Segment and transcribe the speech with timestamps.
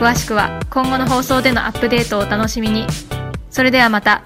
[0.00, 2.86] 詳しくは今後の放送でのアップデートをお楽しみに。
[3.50, 4.22] それではまた。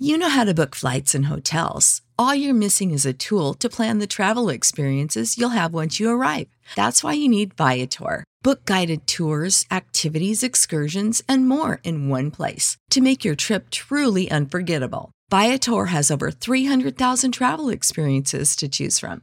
[0.00, 2.02] You know how to book flights and hotels.
[2.16, 6.08] All you're missing is a tool to plan the travel experiences you'll have once you
[6.08, 6.46] arrive.
[6.76, 8.22] That's why you need Viator.
[8.42, 14.30] Book guided tours, activities, excursions, and more in one place to make your trip truly
[14.30, 15.10] unforgettable.
[15.30, 19.22] Viator has over 300,000 travel experiences to choose from.